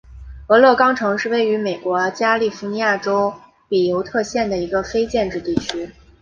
[0.47, 3.31] 俄勒冈城是位于美国加利福尼亚州
[3.69, 5.91] 比尤特县的一个非建制地区。